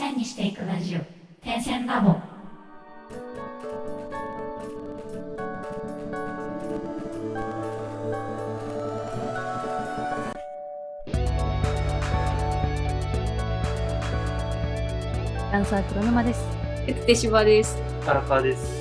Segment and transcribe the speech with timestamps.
[0.00, 1.00] 線にしていくラジオ
[1.44, 2.16] 点線ラボ
[15.52, 16.40] ダンサー黒沼です。
[17.06, 17.76] 手芝です。
[18.06, 18.80] 荒川です。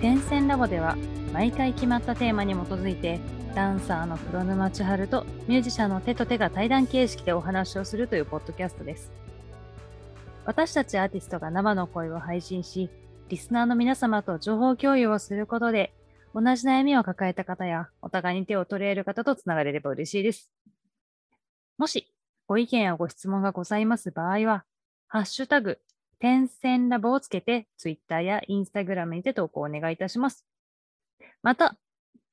[0.00, 0.96] 点線ラボでは
[1.32, 3.18] 毎回決まったテーマに基づいて
[3.56, 9.23] ダンサーの黒沼千春とミュージシャンの手と手が対談形式でお話をするというポッドキャストです。
[10.46, 12.90] 私たちアーティストが生の声を配信し、
[13.28, 15.92] リスナーの皆様と情報共有をすることで、
[16.34, 20.50] 同じ悩みを抱えた方やお互いに手を取り合える方とつながれれば嬉しいです。
[21.78, 22.12] もし
[22.46, 24.64] ご意見やご質問がございます場合は、
[25.08, 25.78] ハッシュタグ、
[26.18, 30.44] 点線ラボをつけて、ツイッターやインスタグラムにて投稿をお願いいたします。
[31.42, 31.78] また、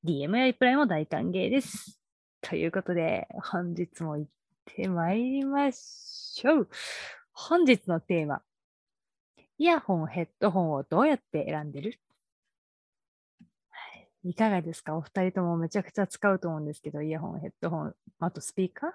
[0.04, 2.02] DM やリプライも大歓迎です。
[2.42, 4.32] ということで、本日も行っ
[4.66, 6.70] てまいりましょう。
[7.50, 8.44] 本日のテーマ。
[9.58, 12.00] イヤホン、ヘッドホンをどうやって選んでる？
[13.72, 13.78] は
[14.24, 14.96] いいかがですか？
[14.96, 18.90] お二人ともめちゃくちゃ使うと思うんですけど、イヤホン、ヘッドホン、あとスピーカー？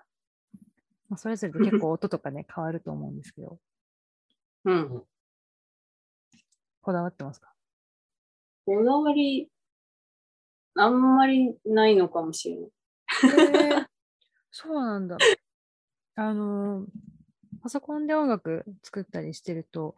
[1.09, 3.59] まあそれぞれで結構音とかね、変わると思うんですけど、
[4.65, 5.03] うん。
[6.83, 7.53] こだわってますか？
[8.65, 9.49] こだわり、
[10.77, 12.71] あんまりないのかもしれない。
[13.71, 13.87] へー
[14.53, 15.19] そうなんだ。
[16.15, 16.87] あのー
[17.67, 19.97] パソコンで音楽作ったりしてると、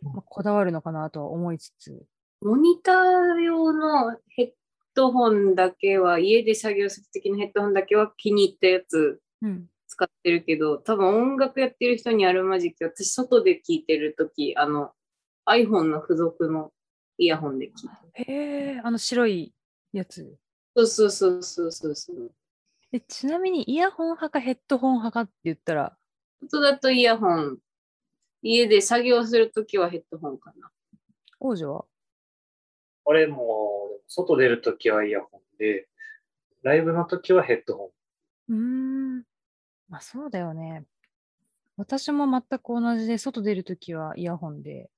[0.00, 2.06] まあ、こだわるのかなとは思いつつ、
[2.40, 2.94] モニター
[3.40, 4.50] 用のヘッ
[4.94, 9.66] ドホンだけは、家で作業する的なヘッドホンだけは気に入ったやつうん。
[9.86, 14.92] 使ってるけど、多分音楽やってる人にあるまじき、私外で聴いてるとき、あの、
[15.46, 16.72] iPhone の付属の
[17.18, 18.32] イヤホンで聴いてる。
[18.32, 19.52] へえ、あの白い
[19.92, 20.38] やつ。
[20.74, 22.32] そうそうそうそうそうそう。
[22.92, 25.98] えちなみにイヤホン派かヘッドホン派かって言ったら、
[26.48, 27.58] 外だとイヤホン、
[28.42, 30.70] 家で作業するときはヘッドホンかな。
[31.40, 31.84] 王女は？
[33.04, 35.88] 俺も、外出るときはイヤホンで、
[36.62, 37.92] ライブのときはヘッドホ
[38.48, 38.54] ン。
[38.54, 39.22] うーん。
[39.88, 40.84] まあそうだよね。
[41.76, 44.90] 私も全く同じで、外出るときはイヤホンで、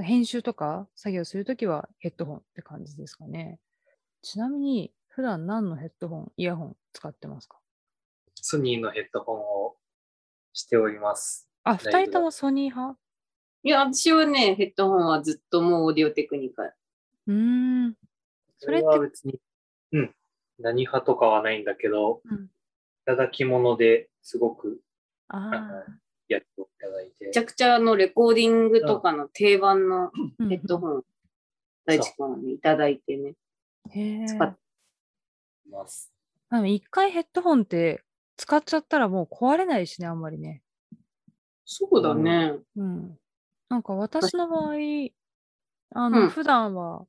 [0.00, 3.60] 編集とか作業するときはヘッドホンって感じですかね。
[4.22, 7.58] ちなみに、普段何のヘッドホン、イヤホン使ってますか？
[8.34, 9.63] ソニーのヘッドホンを
[10.54, 11.46] しております。
[11.64, 12.98] あ、二人ともソニー派？
[13.62, 16.62] いや、私はね、ヘッドホンはずっともうオーディオテクニカ。
[16.62, 17.32] うー
[17.88, 17.94] ん。
[18.58, 18.86] それって？
[18.86, 19.38] は別に、
[19.92, 20.14] うん、
[20.58, 22.48] 何派とかはないんだけど、うん
[23.06, 24.80] いただき物ですごく
[25.28, 25.82] ああの
[26.26, 31.02] やっていただいてめち、ゃくちゃあのレコーディングとかの定番のヘッドホン、
[31.84, 33.34] 大地君にいただいてね。
[33.90, 34.26] へえ。
[34.26, 34.56] 使っ
[35.70, 36.10] ます。
[36.64, 38.02] 一回ヘッドホンって
[38.36, 40.62] 使っちゃったらもう壊れないしね、あんまりね。
[41.64, 42.54] そうだね。
[42.76, 43.18] うん。
[43.68, 44.74] なんか私の場合、
[45.94, 47.06] あの、うん普段は、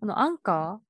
[0.00, 0.80] あの、アンカ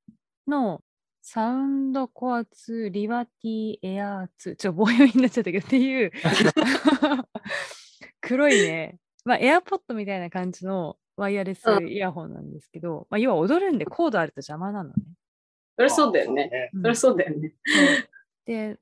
[0.47, 0.83] ーの
[1.22, 6.12] サウンドコア2リバティエアー2、ちょ、棒読みになっちゃったけどっていう、
[8.21, 14.94] 黒いね、まあ、エアポッドみたいな感じのワイヤレスうんイヤホンなんですけど、まあ、要は踊るんでコードあると邪魔なのね。
[15.77, 16.71] それそうだよね。
[16.72, 17.55] うんそれそうだよね。
[18.47, 18.78] で、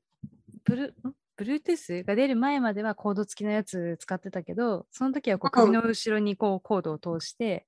[0.66, 7.66] ブルん？Bluetooth が出る前まではコード付きのやつ使ってたけど、その時はこううん首の後ろにこうコードを通して、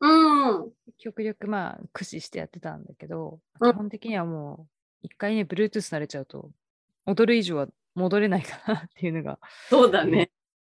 [0.00, 0.72] うん。
[0.98, 4.66] 極力まあ駆使してやってたんだけど、うん基本的にはも
[5.02, 6.50] う一回ね、Bluetooth 慣れちゃうと、
[7.06, 9.38] 踊る以上は戻れないかなっていうのが、
[9.68, 10.30] そうだね。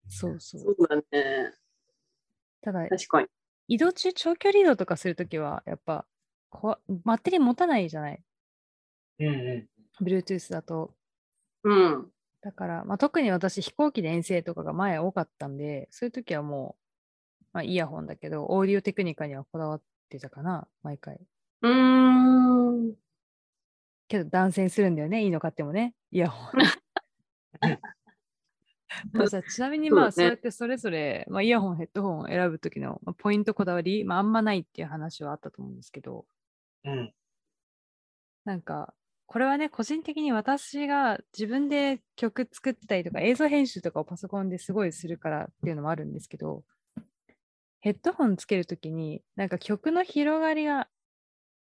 [0.08, 0.58] そうそ。
[0.58, 1.52] そううだね。
[2.62, 3.28] ただ、確かに。
[3.68, 6.06] 移動中長距離移動とかするときは、やっぱ
[6.48, 8.22] こわ、バッテリー持たないじゃない？
[9.20, 9.68] うんう
[10.02, 10.94] ?Bluetooth だと。
[11.64, 12.12] うん。
[12.40, 16.76] だから、まあ、特に私飛行機で遠征とかが前多かったんで、そういう時はも
[17.42, 21.20] う、まあ、イヤホンだけど、オーディオテクニカにはこだわってたかな、毎回。
[21.62, 22.94] うーん。
[24.08, 26.62] けど断線するんだよね、いいの買ってもね、イヤホン。
[29.12, 36.24] まあさちなみにまあそうやってそれぞれ、まあ、イヤホン、ヘッドホンを選ぶ時のまあポイントこだわり、まあ、あんまないっていう話はあったと思うんですけど、
[36.84, 36.88] ん。
[36.88, 37.14] うん。
[38.44, 38.94] なんか、
[39.28, 46.64] これはね、個人的に私が自分で曲作ったりとか映像編集とかをパソコンですごいするからっていうのもあるんですけど、
[47.80, 50.88] ヘッドホンつけるときに、なんか曲の広がりが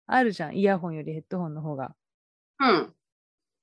[0.08, 1.96] あるじゃん、イヤホンよりヘッドホンの方が。
[2.60, 2.94] うん。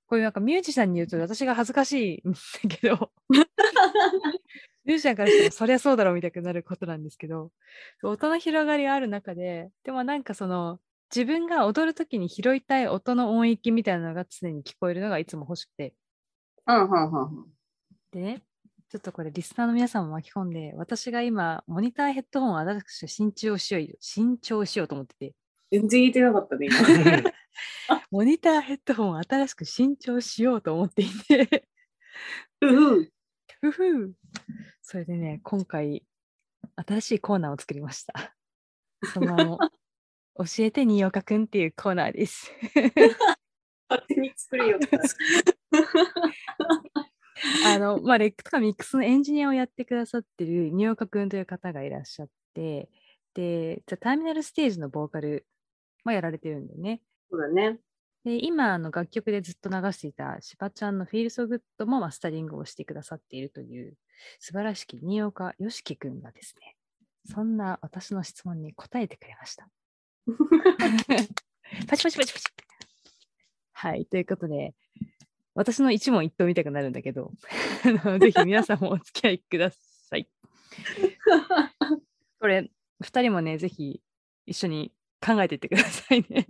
[0.06, 2.38] これなんかミュージシャンに言うと私が恥ずかしいんだ
[2.68, 7.50] けど、 ミュージシャンからしたらそりゃそうだろうみたいになることなんですけど、
[8.04, 10.78] 音の広がりがある中で、でもなんかその、
[11.14, 15.94] 自分が踊るときに拾いたい音の音域みたいなのが常に聞こえるのがいつも欲しくて。
[16.66, 17.46] うん、うん、うん。
[18.12, 18.42] でね、
[18.90, 25.34] ちょっとこれリスナーの皆さんも巻き込んで、私が今、モニターヘッドホンを新しく新調しよう、新調しようと思ってて、
[25.70, 26.76] 全然言えてなかったね、今。
[28.10, 31.68] モニターヘッドホンを新しく新調しようと思っていて、
[32.60, 33.12] うふ
[33.60, 34.14] ふふ
[34.82, 36.04] それでね、今回、
[36.74, 38.36] 新しいコーナーを作りました。
[39.12, 39.58] その
[40.44, 42.50] 教えて新岡くんっていうコーナーです。
[43.88, 44.78] 勝手に作れよ。
[47.66, 52.88] あの、まあ、レックとかミックスのエンジニアをやってくださってる新岡くんという方がいらっしゃって、
[53.34, 55.46] で、じゃターミナルステージのボーカル
[56.04, 57.02] もやられてるんだよね。
[57.30, 57.78] そうだね。
[58.24, 63.94] で、今、あの楽曲でずっと流していたしばちゃんの Feel So Good もマスタリングをしてくださっているという
[64.38, 66.76] 素晴らしき新岡よしきくんがですね、
[67.24, 69.68] そんな私の質問に答えてくれました。
[71.88, 72.44] パチパチパチパチ。
[73.72, 74.74] はい、ということで、
[75.54, 77.32] 私の一問一答みたくなるんだけど、
[78.04, 80.28] あのぜひ皆さんもお付き合いください。
[82.40, 84.02] これ、二人もね、ぜひ
[84.46, 84.92] 一緒に
[85.24, 86.48] 考えていってくださいね。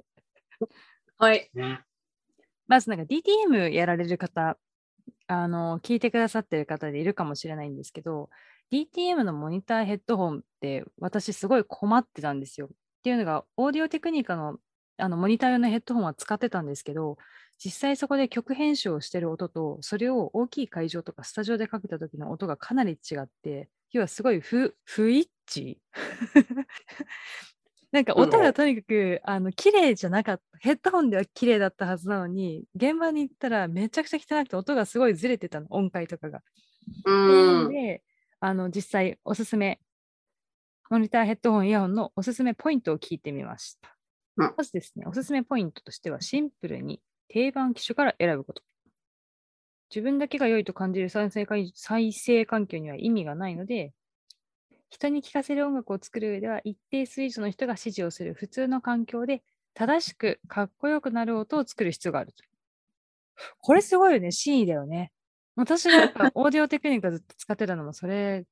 [1.18, 1.50] はい。
[1.54, 1.78] うん
[2.70, 4.56] まずなんか DTM やられる方、
[5.26, 8.30] あの、聞いてくださってる方でいるかもしれないんですけど、
[8.70, 12.70] DTM のモニターヘッドホンって私すごい困ってたんですよ。
[13.00, 14.58] っていうのが、オーディオテクニカの
[14.98, 17.16] あのモニター用のヘッドホンは使ってたんですけど、
[17.62, 25.78] 実際そこで曲編集をしてる音と、それを大きい会場とかスタジオでかけた時の音がかなり違って、要はすごい不不一致
[27.92, 30.58] なんか音がとにかく、あの綺麗じゃなかった。
[30.60, 36.42] ヘッドホンでは綺麗だったはずなのに、現場に行ったらめちゃくちゃ汚くて音がすごいずれてたの、音階とかが。
[37.04, 37.68] うん。
[37.70, 38.02] で、
[38.38, 39.80] あの実際おすすめ、
[40.90, 43.96] モニターヘッドホン、イヤホンのおすすめポイントを聞いてみました。
[44.36, 48.62] うんまずですね、おすすめポイントとしてはシンプルに定番機種から選ぶこと。
[49.88, 53.92] 自分だけが良いと感じる再生環再生環境には意味がないので、
[54.88, 59.44] 人に聴かせる音楽を作る上では一定数以上の人が支持をする普通の環境で
[59.74, 62.42] 正しくかっこよくなる音を作る必要があると。
[63.60, 65.12] これすごいよね、真意だよね。
[65.54, 68.44] 私がやっぱオーディオテクニックをずっと使ってたのもそれ、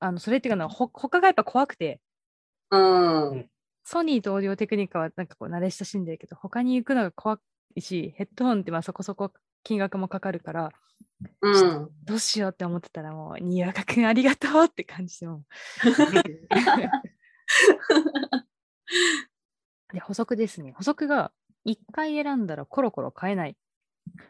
[0.00, 2.00] あのそれっていうかな、ほ他がやっぱ怖くて、
[2.70, 3.48] うん。
[3.84, 7.38] ソニーとオーディオテクニカはなんかこう慣れ親しんでるけど、他に行くのが怖
[7.74, 9.32] いし、ヘッドホンってまあそこそこ
[9.62, 10.70] 金額もかかるから、
[11.42, 11.90] うん。
[12.04, 15.44] どうしようって思ってたらもう、にわかくんありがとうって感じでもう。
[19.92, 20.72] で、補足ですね。
[20.72, 21.32] 補足が
[21.66, 23.56] 1回選んだらコロコロ変えない。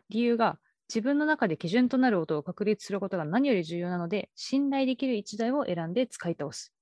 [0.09, 0.59] 理由が
[0.91, 6.73] 自分の中で基準となる音を確立することが何より重要なので、信頼できる1台を選んで使い倒す。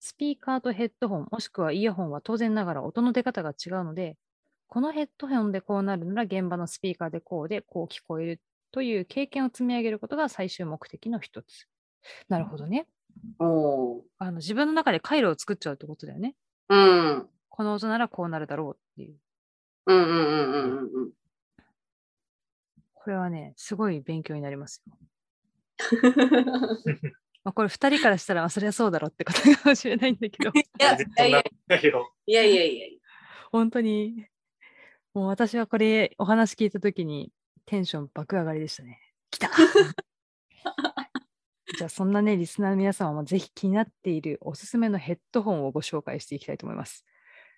[0.00, 4.18] スピーカーとヘッドホン、もしくはイヤホンは当然ながら音の出方が違うので、
[4.66, 8.40] このヘッドホンでこうなるなら現場のスピーカーでこうでこう聞こえる
[8.70, 11.66] という経験を積み上げることが最終目的の一つ。
[12.28, 12.86] なるほどね。
[13.38, 16.34] おーあの自分の中で回路を作っちゃうってことだよね。
[16.68, 17.28] うん。
[17.48, 19.16] この音ならこうなるだろうっていう。
[19.86, 21.10] うんうんうんうんうんうん。
[23.08, 24.92] これはね、すごい勉強になりますよ。
[27.42, 31.42] まあ、これ2人からしたら、あそりゃそうだろうってことかもしれないんだけど、いや、い絶やいやい
[32.26, 33.00] やいやいやい
[33.50, 34.26] 本当に、
[35.14, 37.32] もう私はこれお話聞いたときに
[37.64, 39.00] テンション爆上がりでしたね。
[39.30, 39.48] 来た
[41.78, 47.06] じゃあそんなね、リスナーの皆様もぜひ気になっているおすすめのヘッドホンをご紹介していきたいと思います。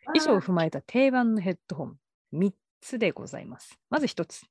[0.06, 0.12] や。
[0.14, 1.98] 以上を踏まえた定番のヘッドホン
[2.34, 3.78] 3つでございます。
[3.90, 4.46] まず1つ。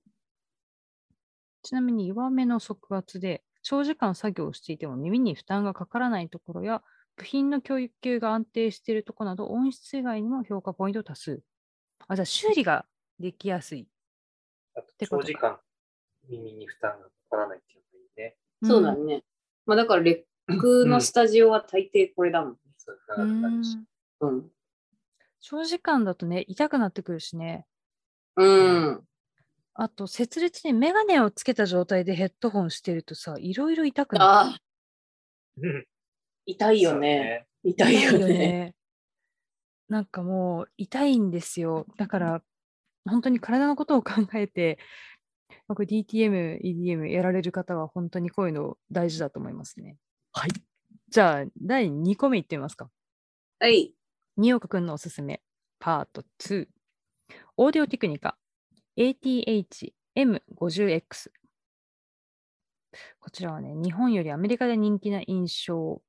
[1.63, 6.83] ちなみに弱めの速圧で長時間作業をしていても耳に負担がかからないところや
[7.17, 11.43] 部品の供給が安定しているところなど音質以外にも評価ポイント多数。
[12.09, 12.87] あ、じゃあ修理が
[13.19, 13.87] できやすい。
[14.75, 15.59] あとてことか長時間
[16.29, 18.37] 耳に負担がかからないっていうのがいいね。
[18.63, 19.25] んそうだね。
[19.67, 22.59] まあだから、レックのスタジオは大抵これだもんね。
[22.79, 23.63] そうん
[24.21, 24.51] うん。
[25.41, 27.67] 長時間だとね、痛くなってくるしね。
[28.37, 29.05] うん。
[29.75, 34.59] あと、切実にメガネをつけた状態でヘッドホンしてるとさ、いろいろ痛くなああ、
[35.59, 35.87] うん
[36.47, 37.47] 痛いよね。
[37.63, 38.75] 痛いよね。
[39.91, 39.97] ね。
[39.97, 41.87] なんかもう痛いんですよ。
[41.97, 42.43] だから、
[43.09, 44.79] 本当に体のことを考えて、
[45.69, 49.97] まあこれ DTM、EDM やられる方は本当にこういうの大事だと思いますね。
[50.33, 50.51] はい。
[51.09, 52.89] じゃあ、第2個目いってみますか。
[53.59, 53.95] はい。
[54.37, 55.43] 新岡くんのおすすめ、
[55.81, 56.69] パート2。
[57.57, 58.37] オーディオテクニカ
[58.97, 61.31] ATH-M50X。
[63.21, 66.03] こちらはね、日本よりアメリカで人気な印象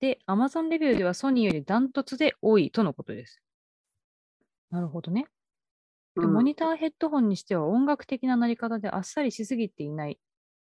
[0.00, 3.40] で、Amazon レビューではソニーよりダントツで多いとのことです。
[4.70, 5.26] なるほどね。
[6.16, 10.18] でうんモニターヘッドホンにしては音楽的ななり方であっさりしすぎていない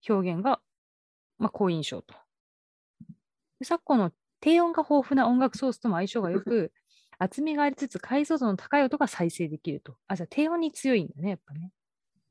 [0.07, 0.61] 表現が、
[1.37, 2.15] まあ、好印象と。
[3.59, 6.71] で昨今の低音が豊富な音楽ソースとも相性が良く、
[7.17, 9.95] 厚みがありつつ解像度の高い音が再生できると。
[10.07, 11.71] あ、じゃあ低音に強いんだね、やっぱね。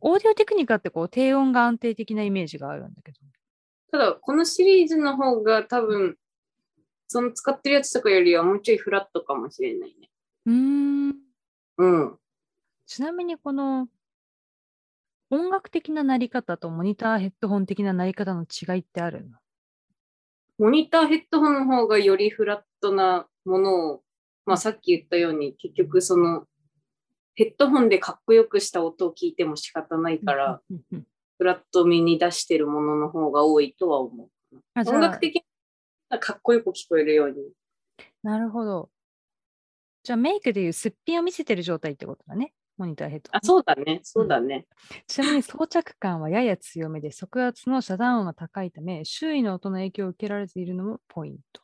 [0.00, 3.18] オーディオテクニカってこう低音が安定的なイメージがあるんだけど。
[3.92, 6.18] ただ、このシリーズの方が多分、
[7.12, 10.08] その使ってるやつとかよりはもうちょいフラットかもしれないね。
[10.46, 11.14] うーん。
[11.76, 12.18] うん。
[12.86, 13.86] ちなみにこの
[15.30, 19.36] 音楽的ななり方とモニターヘッドホン的ななり方の違いってあるの？
[20.58, 24.02] モニターヘッドホンの方がよりフラットなものを、
[24.46, 26.44] まあさっき言ったように、結局その、
[27.34, 30.60] ヘッドホンでかっこよくした音を聞いても仕方ないから、
[31.38, 34.28] フラット目に出してるものの方が多いとは思う。
[34.86, 35.44] 音楽的に
[36.18, 37.36] かっこよく聞こえるように。
[38.22, 38.90] なるほど。
[40.02, 42.52] じゃあメイクでいうすっぴんを見せてる状態ってことだね。
[42.76, 44.00] モニターヘッドあ、そうだね。
[44.02, 44.66] そうだね。
[45.06, 51.62] ちなみに装着感はやや強めで、速圧の遮断音が高いため、周囲の音の影響を受けられているのもポイント。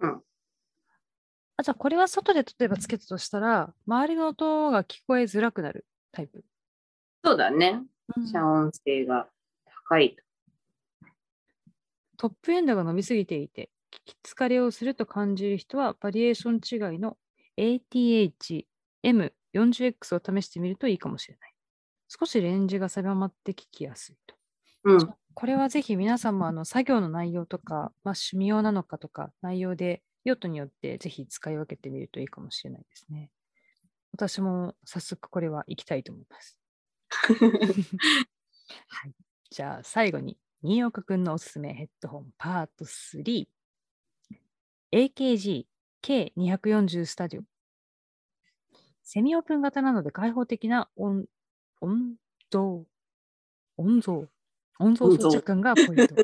[0.00, 0.22] うん
[1.58, 6.44] あじゃあ、これは外で例えばつけたとしたら、周りの音が聞こえづらくなるタイプ。
[7.24, 7.82] そうだね。
[8.30, 9.28] 遮音性が
[9.88, 10.16] 高い。
[12.16, 17.16] トップエンドが伸びすぎていて、聞き疲れをすると感じる人は、バリエーション違いの
[17.58, 21.52] ATH-M40X を試してみるといいかもしれない。
[22.08, 24.34] 少しレンジが狭まって聞きやすいと。
[24.84, 25.14] うん。
[25.34, 33.30] これはぜひ皆さんもあの作業の内容とか、まあ、趣味用なのかとか、内容で用途によってぜひ使い分けてみるといいかもしれないですね。
[34.12, 36.58] 私も早速これは行きたいと思います。
[38.88, 39.14] はい。
[39.50, 43.46] じゃあ最後に、新岡くんのおすすめヘッドホンパート3。
[44.92, 45.64] AKG
[46.02, 47.42] K240 スタジオ。
[49.04, 51.26] セミオープン型なので開放的な音、
[51.80, 52.16] 音
[52.50, 52.84] 像、
[53.76, 54.26] 音像、
[54.80, 56.16] 音像装着感がポイント。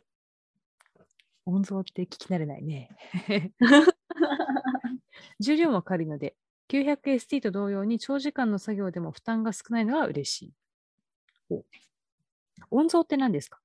[1.46, 2.90] 音像って聞き慣れないね。
[5.38, 6.34] 重量も軽いので、
[6.68, 10.52] 900ST と同様に長時間の作業でも負担が少ないのが嬉しい。
[11.49, 11.64] お
[12.72, 13.62] 音像って何ですか？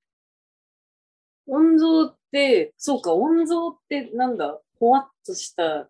[1.48, 5.90] 音像って、そうか、音像ってなんだ、ほわっとした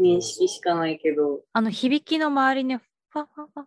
[0.00, 3.62] 認識しかないけど、あの響きの周りにファンファンファ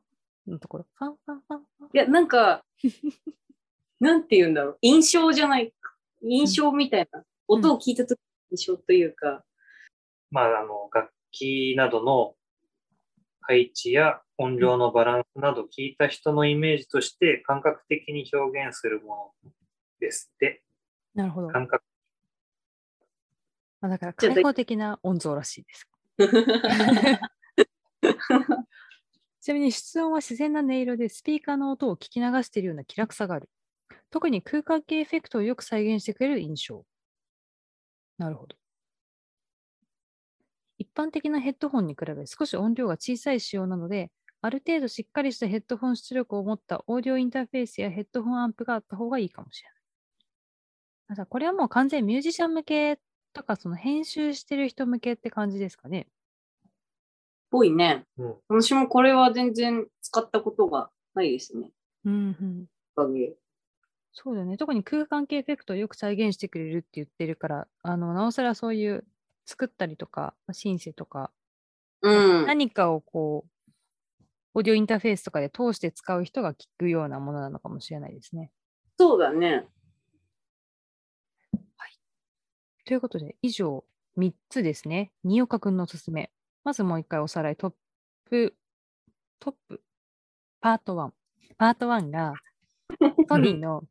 [0.48, 0.86] ンのところ。
[0.96, 1.90] ファンファンファンファン。
[1.94, 2.66] いや、なんか、
[4.00, 5.74] なんて言うんだろう、印象じゃない、
[6.22, 9.46] 印象みたいな、音を聞いたときの印象というか、
[10.30, 12.36] まあ、あの、楽器などの
[13.42, 19.52] 配置や音量のバランスなど聞いた人のイメージとして感覚的に表現するもの
[20.00, 20.64] ですって。
[21.18, 21.48] なるほど。
[21.48, 21.84] 感覚
[23.82, 25.88] まあ、だから開放的な音像らしいです。
[29.42, 33.50] ちなみに室音は自然な音色でスピーカーの音を聞き流しているような気楽さがある。
[34.12, 36.86] 特に空間系エフェクトをよく再現してくれる印象。
[38.20, 38.56] なるほど。
[40.78, 49.77] 一般的なヘッドホンに比べ少し音量が小さい仕様なので、ある程度しっかりしたヘッドホン出力を持ったオーディオインターフェースやヘッドホンアンプがあった方がいいかもしれない。
[51.08, 53.00] ただこれはもう完全にミュージシャン向け
[53.34, 56.08] とか、その編集してる人向けって感じですかね？
[57.50, 58.04] ぽいね。
[58.18, 61.72] うん私もこれは全然使ったことがないですね。
[62.06, 62.66] うんうん。
[62.96, 63.34] おかげ。
[64.12, 64.58] そうだよね。
[64.58, 69.06] 特に空間系エフェクトをよく再現してくれるって言ってるから、あの、なおさらそういう
[69.46, 71.32] 作ったりとか、まあシンセとか、
[72.02, 72.48] うん。
[72.48, 73.74] 何かをこう、
[74.56, 78.52] オーディオインターフェースとかで通して使う人が聞くようなものなのかもしれないですね。
[78.98, 79.68] そうだね。
[82.88, 83.84] ということで、以上
[84.18, 85.12] 3つですね。
[85.26, 86.32] 新岡くんのおすすめ。
[86.64, 87.58] まずもう一回おさらい。
[87.58, 87.74] トッ
[88.30, 88.56] プ、
[89.42, 89.82] トップ、
[90.62, 91.12] パート1。
[91.58, 92.36] パート1が、
[93.28, 93.84] ソニーの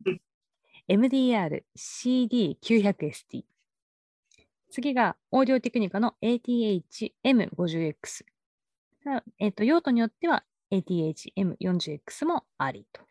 [0.88, 3.44] MDR-CD900ST。
[4.70, 8.24] 次が、オーディオテクニカの ATH-M50X。
[9.04, 13.02] さあえっと、用途によっては ATH-M40X もありと。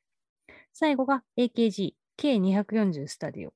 [0.74, 3.54] 最後が AKG-K240 スタディオ。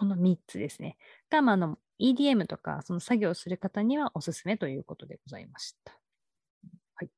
[0.00, 0.96] この3つですね。
[1.28, 5.92] が、まあ、あの EDM とか、その作業をする方にはおすすめということでございました。
[6.94, 7.10] はい。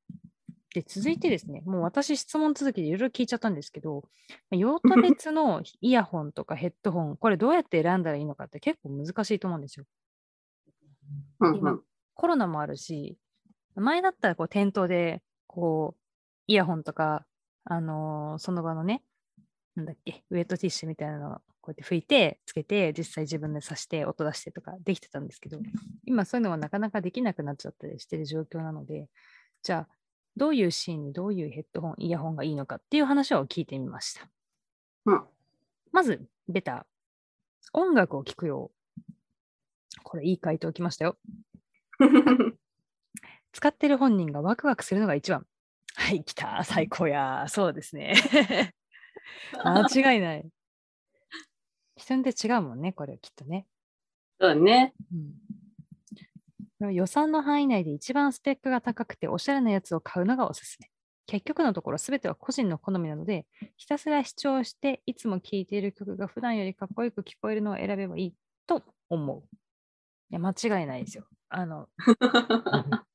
[0.75, 4.03] で、続いてですね、もう私質問続きでいろいろ聞いちゃったんですけど、
[4.51, 9.87] まあ用途別のイヤホンとかヘッドホン、これどうやって選んだらいいのかって結構難しいと思うんですよ。
[11.55, 11.79] 今。
[12.15, 13.17] コロナもあるし、
[13.77, 16.01] 前だったらこう店頭でこう
[16.49, 17.27] イヤホンとか、
[17.63, 19.05] あのーその場のね、
[19.75, 25.59] なんだっけ、ウェットティッシュみたいなのをこうやって拭いて、つけて、実際自分で刺して音出してとかできてたんですけど、
[26.05, 29.09] 今そういうのはなかなかできなくなっちゃったりしてる状況なので、
[29.63, 29.95] じゃあ、
[30.37, 34.29] どういうシーンにどういうヘッドホン、イヤホンがいいのかっていう話を聞いてみました。
[35.07, 35.23] うん
[35.93, 36.87] まず、ベタ。
[37.75, 40.01] 音楽を聴くよう。
[40.03, 41.19] これいい回答きましたよ。
[43.53, 45.47] 使ってる本人がワクワクするのが一番。
[45.95, 47.45] はい、来た、最高や。
[47.49, 48.15] そうですね。
[49.65, 50.49] 間違いない。
[51.97, 53.67] 人によって違うもんね、これきっとね。
[54.41, 54.95] そうだね。
[55.13, 55.35] うん
[56.91, 60.91] 予算の範囲内で一番スペックが高くておしゃれなやつを買うのがおすすめ。
[61.27, 68.35] 結局のところ全ては個人の好みなので、ひたすら視聴していつも聴いている曲が普段よりかっこよく聞こえるのを選べばいい
[68.67, 69.43] と思う。
[70.31, 71.25] いや、間違いないですよ。
[71.49, 71.89] あの、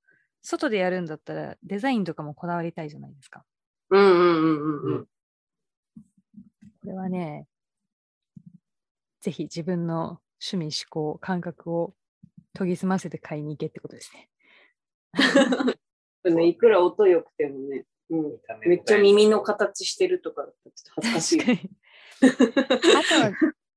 [0.41, 3.43] 外でやるんだったらデザインとかもこだわりたいじゃないですか。
[3.89, 5.07] うんうんうんうんうん。
[6.87, 7.45] これはね、
[9.19, 11.93] ぜひ自分の趣味、思考、感覚を
[12.57, 14.29] 研ぎ澄ませて買いに行けってことですね。
[16.33, 21.69] ねいくら音良くてもね、うん、めっちゃ耳の形してるとかちょっと恥ずかしい。
[22.23, 22.31] あ
[23.03, 23.31] とは、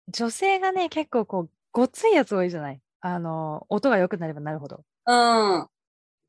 [0.07, 2.81] 女性がね、結構こう、ごついやつ多いじゃない？
[3.01, 4.85] あの、音が良くなればなるほど。
[5.07, 5.69] うん。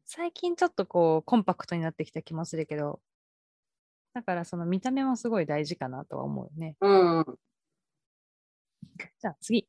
[0.05, 2.99] 最近ちょっとこう、コンパクトになってきた気もするけど、
[4.13, 6.75] だからその見た目もすごい大事かなとは思うよね。
[6.81, 7.25] うん。
[9.19, 9.67] じゃあ次。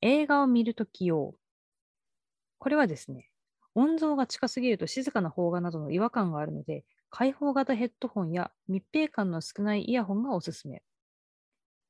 [0.00, 1.34] 映画を見るとき用。
[2.58, 3.30] これはですね、
[3.74, 10.82] 音像が近すぎると静かな邦画などの違和感があるので、開放型ヘッドホンや密閉感の少ないイヤホンがおすすめ。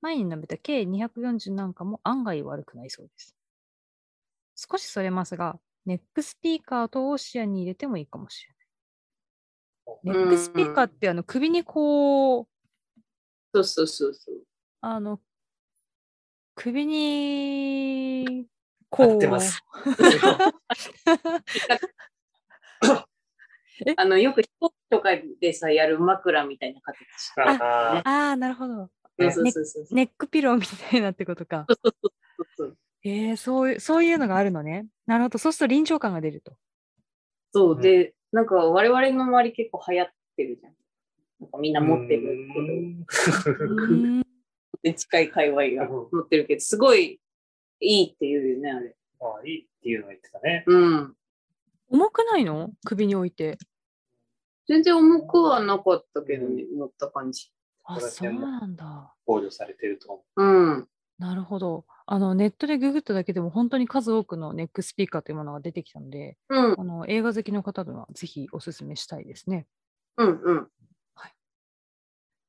[0.01, 3.35] 前に述べた K240 なんかも案外悪くないそうです。
[4.55, 8.54] 少しそれますが、ネックスピーカー等を視野に入れてもいいかもしれない。
[10.03, 12.47] ネックスピーカーってあの首にこう、
[13.55, 14.37] そうそうそうそう。
[14.81, 15.21] あの、
[16.55, 18.47] 首に、
[18.91, 19.13] こう。
[19.13, 19.63] 合ってます。
[23.97, 26.99] あの、よく飛行機とかでさ、やる枕みたいな形。
[27.37, 28.91] あああ、なるほど。
[29.19, 29.29] ネ
[30.03, 31.67] ックピローみたいなってことか。
[33.05, 34.87] えー、そういう、そういうのがあるのね。
[35.07, 35.39] なるほど。
[35.39, 36.57] そうすると臨場感が出ると。
[37.53, 40.73] そうで、なんか我々の周り結構流行ってるじゃん。
[41.39, 42.49] なんかみんな持ってる
[44.83, 47.21] で近い界隈が持ってるけど、すごい
[47.79, 48.97] いいって言うよね、あれ。
[49.21, 50.65] ああいいっていうのを言ってたね。
[50.67, 51.17] うん。
[51.91, 52.73] 重くないの？
[52.85, 53.57] 首に置いて。
[54.67, 57.53] 全然重くはなかったけどね、持った感じ。
[57.85, 59.15] あ、そうなんだ。
[59.27, 60.89] 考慮されてると思うん。
[61.21, 61.85] なるほど。
[62.07, 66.75] あの、ネットでググっただけでも本当に数多くのネックスピーカーというものが出てきたので、うん。
[66.79, 69.67] あの映画好きの方にはぜひお勧めしたいですね。
[70.19, 70.41] うん。
[70.43, 70.69] うん。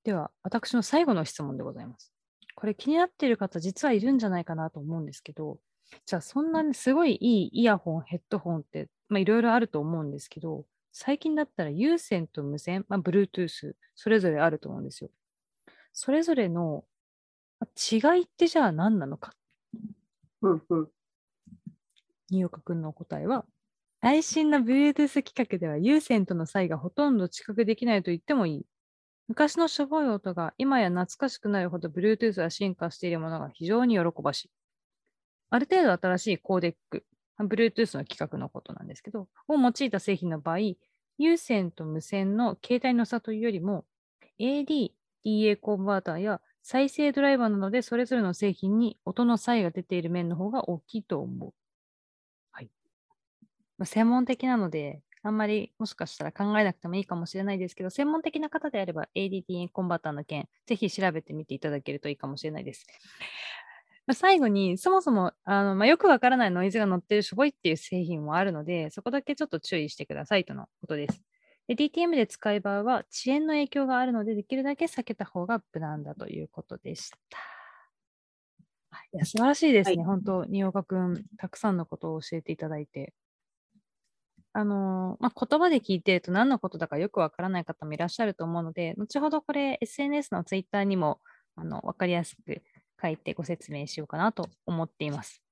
[0.03, 2.13] では、私の最後の質問でございます。
[2.53, 5.57] これ気になっている方、実はいるんじゃないかなと思うんですけど、
[6.05, 15.09] じゃあそんなにすごいいいイヤホン、ヘッドホンって、まあ、いろいろあると思うんですけど、最近だったら有線と無線、まあ、Bluetooth、それぞれあると思うんですよ。
[15.91, 16.85] それぞれの
[17.59, 19.33] まあ違いってじゃあ何なのか。
[20.45, 20.63] うん。
[20.69, 20.87] うん。
[22.29, 23.45] 新岡くんのお答えは、
[24.01, 28.65] 最新の Bluetooth 規格では有線との差異がほとんど知覚できないと言ってもいい。
[29.27, 34.51] 昔のしょぼい音が今や懐かしくなるほど Bluetooth が進化しているものが非常に喜ばしい。
[35.49, 37.03] ある程度新しいコーデック、
[37.39, 40.57] Bluetooth の規格のことなんですけど、を用いた製品の場合、
[41.17, 43.85] 有線と無線の携帯の差というよりも、
[44.39, 44.91] AD、
[45.25, 51.53] DA コンバーターや再生ドライバーなどでそれぞれの製品に音の差異が出ている面の方が大きいと思う。
[52.51, 52.71] はい。
[53.77, 62.87] まあ、専門的なので、あんまりもしかしたら考えなくてもいいかもしれないですけど、専門的な方であれば ADT コンバッターの件、ぜひ調べてみていただけるといいかもしれないです。
[64.07, 71.21] まあ最後に、そもそもあの、まあ、よくわからないノイズが乗ってるしょぼいっていう製品もあるので、そこだけちょっと注意してくださいとのことです。
[71.67, 77.17] で DTM で使う場合は遅延の影響があるので、できるだけ避けた方が無難だということでした。
[78.91, 83.13] はいいや素晴らしいですね、はい本当、新岡くん、たくさんのことを教えていただいて。
[84.57, 91.19] あのーまあ、言葉で聞いてると何のことだかよくわからない方もいらっしゃると思うので、後ほどこれ SNS のツイッターにも
[91.57, 92.61] あの分かりやすく
[93.01, 95.44] 書いてご説明しようかなと思っています。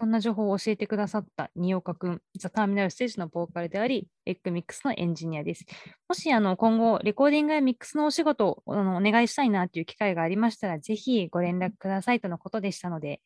[0.00, 5.64] はい、そんな情報を教えてくださった新岡くん、ザ・ターミナルステージのボーカルであり、エッグミックスのエンジニアです。
[6.08, 13.20] もしあの今後、レコーディングやミックスのお仕事をあのお願いしたいなという機会がありましたら、ぜひご連絡くださいとのことでしたので、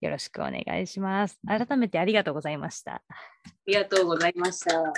[0.00, 1.38] よろしくお願いします。
[1.46, 2.94] 改めてありがとうございました。
[2.94, 3.02] あ
[3.66, 4.92] りがとうございました。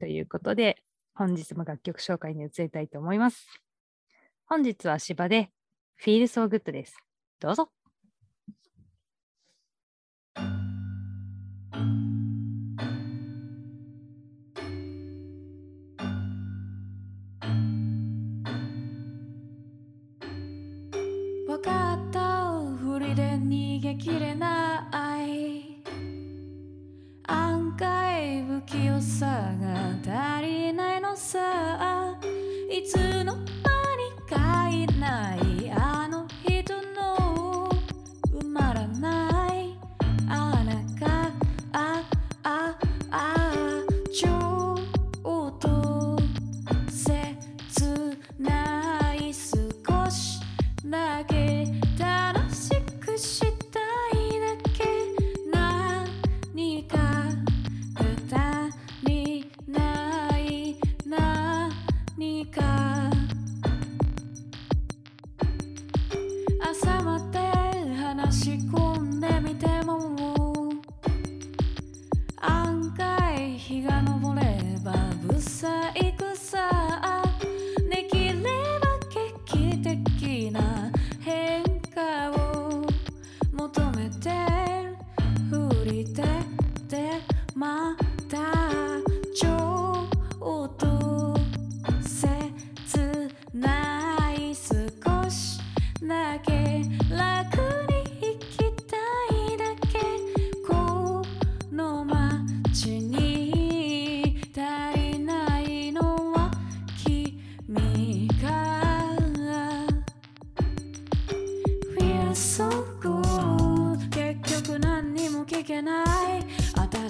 [0.00, 0.82] ということで、
[1.14, 3.46] 本日も楽曲紹介に移りたいと思います。
[4.46, 5.50] 本日は芝で
[6.02, 6.96] Feel So Good です。
[7.40, 7.70] どうぞ。
[24.08, 24.57] きれない
[75.38, 75.77] ば不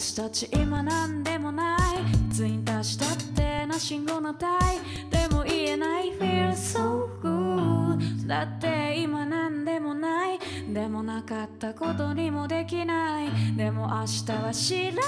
[0.09, 2.33] 私たち今何でもない。
[2.33, 6.13] ツイン足したってな信号の体でも言えない。
[6.15, 10.39] Feel so good だって今何でもない。
[10.73, 13.29] でもなかったことにもできない。
[13.55, 15.03] でも明日は知らない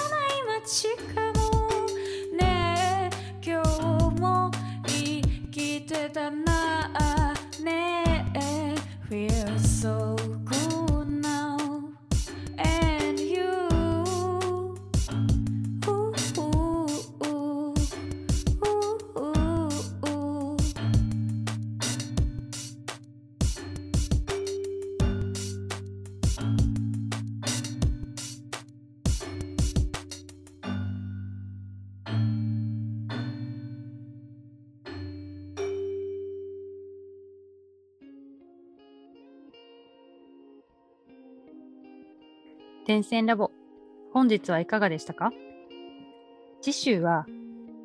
[0.60, 2.36] 街かも。
[2.36, 4.50] ねえ今日も
[4.86, 7.32] 生きてたな。
[7.64, 8.74] ねえ
[9.08, 10.39] Feel so good
[42.90, 43.52] 点線ラボ、
[44.12, 45.30] 本日はいかがでしたか？
[46.60, 47.24] 次週は、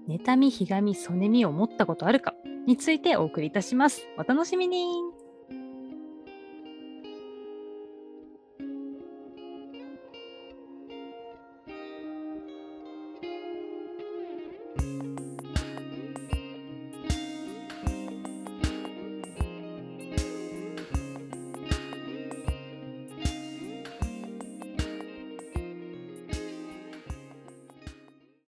[0.09, 2.33] 妬み、ひがみ、そねみを持ったことあるか
[2.65, 4.01] についてお送りいたします。
[4.17, 4.87] お楽しみに。